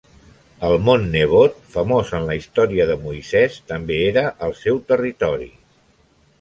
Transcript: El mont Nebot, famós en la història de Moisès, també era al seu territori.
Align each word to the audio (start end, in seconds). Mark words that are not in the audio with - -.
El 0.69 0.71
mont 0.85 1.03
Nebot, 1.15 1.59
famós 1.75 2.09
en 2.21 2.25
la 2.31 2.39
història 2.39 2.89
de 2.93 2.97
Moisès, 3.03 3.61
també 3.75 4.01
era 4.09 4.27
al 4.49 4.59
seu 4.65 4.85
territori. 4.93 5.51